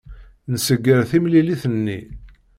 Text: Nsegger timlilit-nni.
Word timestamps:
Nsegger 0.53 1.01
timlilit-nni. 1.09 1.99